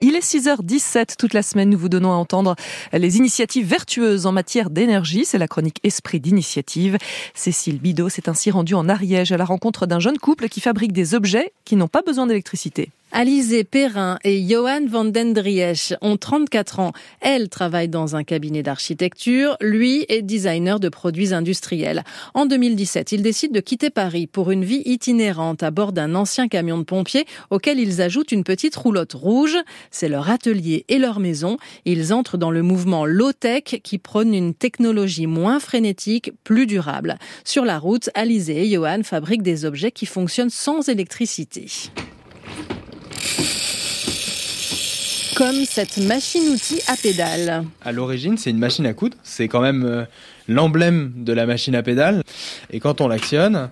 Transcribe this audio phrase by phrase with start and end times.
[0.00, 1.70] Il est 6h17 toute la semaine.
[1.70, 2.54] Nous vous donnons à entendre
[2.92, 5.24] les initiatives vertueuses en matière d'énergie.
[5.24, 6.96] C'est la chronique Esprit d'initiative.
[7.34, 10.92] Cécile Bidot s'est ainsi rendue en Ariège à la rencontre d'un jeune couple qui fabrique
[10.92, 12.90] des objets qui n'ont pas besoin d'électricité.
[13.18, 16.92] Alizé Perrin et Johan van den Driesch ont 34 ans.
[17.22, 19.56] Elle travaille dans un cabinet d'architecture.
[19.62, 22.04] Lui est designer de produits industriels.
[22.34, 26.46] En 2017, ils décident de quitter Paris pour une vie itinérante à bord d'un ancien
[26.46, 29.56] camion de pompiers auquel ils ajoutent une petite roulotte rouge.
[29.90, 31.56] C'est leur atelier et leur maison.
[31.86, 37.16] Ils entrent dans le mouvement low-tech qui prône une technologie moins frénétique, plus durable.
[37.44, 41.64] Sur la route, Alizé et Johan fabriquent des objets qui fonctionnent sans électricité.
[45.36, 47.64] Comme cette machine-outil à pédale.
[47.84, 49.18] À l'origine, c'est une machine à coudre.
[49.22, 50.04] C'est quand même euh,
[50.48, 52.22] l'emblème de la machine à pédale.
[52.70, 53.68] Et quand on l'actionne,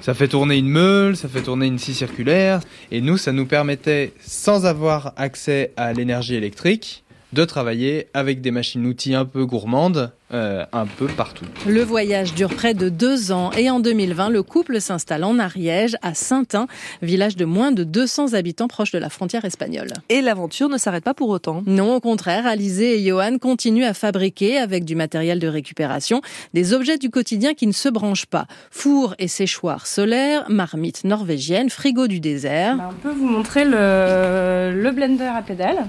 [0.00, 2.60] ça fait tourner une meule, ça fait tourner une scie circulaire.
[2.92, 7.03] Et nous, ça nous permettait, sans avoir accès à l'énergie électrique,
[7.34, 11.44] de travailler avec des machines-outils un peu gourmandes euh, un peu partout.
[11.66, 15.96] Le voyage dure près de deux ans et en 2020, le couple s'installe en Ariège,
[16.02, 16.66] à Saint-Ain,
[17.02, 19.92] village de moins de 200 habitants proche de la frontière espagnole.
[20.08, 21.62] Et l'aventure ne s'arrête pas pour autant.
[21.66, 26.72] Non, au contraire, Alizé et Johan continuent à fabriquer, avec du matériel de récupération, des
[26.72, 28.46] objets du quotidien qui ne se branchent pas.
[28.70, 32.76] Four et séchoir solaire, marmite norvégienne, frigo du désert.
[32.76, 35.86] Bah, on peut vous montrer le, le blender à pédale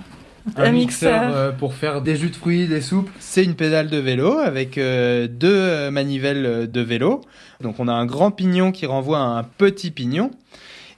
[0.55, 3.09] un, mixeur, euh, pour faire des jus de fruits, des soupes.
[3.19, 7.21] C'est une pédale de vélo avec euh, deux euh, manivelles de vélo.
[7.61, 10.31] Donc on a un grand pignon qui renvoie à un petit pignon.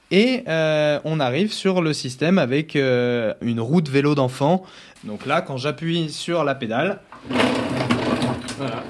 [0.09, 4.63] Et on arrive sur le système avec une roue de vélo d'enfant.
[5.03, 6.99] Donc là, quand j'appuie sur la pédale,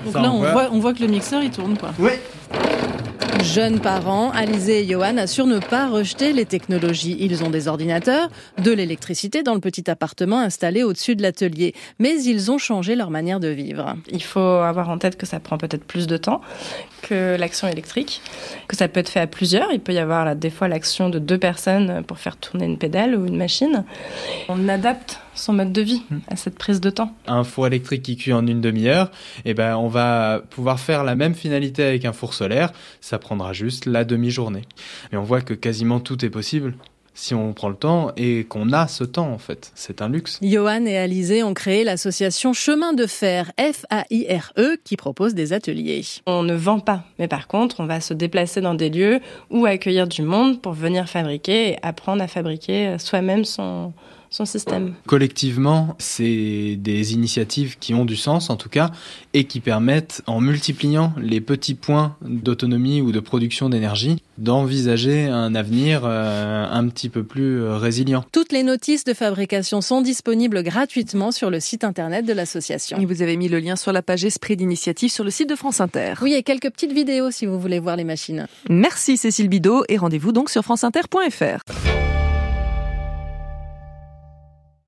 [0.06, 1.90] Donc là, on voit, on voit, que le mixeur il tourne quoi.
[1.98, 2.12] Oui,
[3.54, 7.16] Jeunes parents, Alizé et Johan assurent ne pas rejeter les technologies.
[7.22, 8.30] Ils ont des ordinateurs,
[8.62, 11.74] de l'électricité dans le petit appartement installé au-dessus de l'atelier.
[11.98, 13.96] Mais ils ont changé leur manière de vivre.
[14.12, 16.42] Il faut avoir en tête que ça prend peut-être plus de temps
[17.02, 18.22] que l'action électrique,
[18.68, 19.72] que ça peut être fait à plusieurs.
[19.72, 22.78] Il peut y avoir là, des fois l'action de deux personnes pour faire tourner une
[22.78, 23.86] pédale ou une machine.
[24.50, 27.14] On adapte son mode de vie à cette prise de temps.
[27.28, 29.12] Un four électrique qui cuit en une demi-heure,
[29.46, 32.72] et eh ben on va pouvoir faire la même finalité avec un four solaire,
[33.02, 34.64] ça prendra juste la demi-journée.
[35.12, 36.74] Mais on voit que quasiment tout est possible
[37.14, 39.72] si on prend le temps et qu'on a ce temps en fait.
[39.74, 40.38] C'est un luxe.
[40.42, 46.04] Johan et Alizé ont créé l'association Chemin de Fer, F-A-I-R-E, qui propose des ateliers.
[46.28, 49.66] On ne vend pas, mais par contre, on va se déplacer dans des lieux où
[49.66, 53.94] accueillir du monde pour venir fabriquer et apprendre à fabriquer soi-même son,
[54.30, 54.94] son système.
[55.06, 58.92] Collectivement, c'est des initiatives qui ont du sens en tout cas
[59.34, 65.56] et qui permettent, en multipliant les petits points d'autonomie ou de production d'énergie, d'envisager un
[65.56, 68.24] avenir euh, un petit peu plus euh, résilient.
[68.32, 72.98] Toutes les notices de fabrication sont disponibles gratuitement sur le site internet de l'association.
[73.00, 75.56] Et vous avez mis le lien sur la page Esprit d'initiative sur le site de
[75.56, 76.14] France Inter.
[76.22, 78.48] Oui, et quelques petites vidéos si vous voulez voir les machines.
[78.70, 82.07] Merci Cécile Bidot et rendez-vous donc sur franceinter.fr.